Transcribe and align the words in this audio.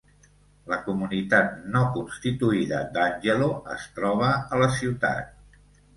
La 0.71 0.77
comunitat 0.85 1.59
no 1.75 1.83
constituïda 1.97 2.81
d'Angelo 2.97 3.51
es 3.77 3.87
troba 3.99 4.31
a 4.57 4.63
la 4.63 4.71
ciutat. 4.79 5.61